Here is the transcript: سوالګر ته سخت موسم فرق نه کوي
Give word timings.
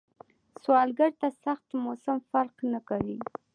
سوالګر 0.63 1.11
ته 1.21 1.27
سخت 1.43 1.67
موسم 1.83 2.17
فرق 2.29 2.55
نه 2.73 2.79
کوي 2.89 3.17